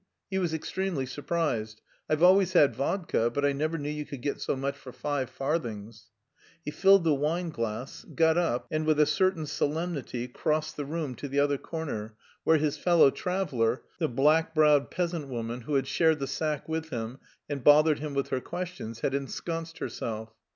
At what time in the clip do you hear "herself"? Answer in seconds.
19.77-20.33